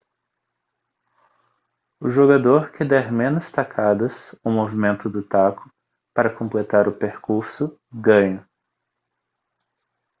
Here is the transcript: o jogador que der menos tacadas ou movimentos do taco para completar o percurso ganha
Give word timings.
o 2.01 2.09
jogador 2.09 2.71
que 2.71 2.83
der 2.83 3.11
menos 3.11 3.51
tacadas 3.51 4.33
ou 4.43 4.51
movimentos 4.51 5.11
do 5.11 5.21
taco 5.23 5.71
para 6.11 6.35
completar 6.35 6.87
o 6.87 6.97
percurso 6.97 7.79
ganha 7.93 8.43